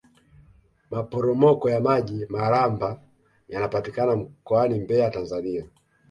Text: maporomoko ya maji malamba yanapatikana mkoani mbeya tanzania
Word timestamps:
maporomoko 0.91 1.69
ya 1.69 1.79
maji 1.81 2.25
malamba 2.29 3.01
yanapatikana 3.47 4.15
mkoani 4.15 4.79
mbeya 4.79 5.09
tanzania 5.09 5.65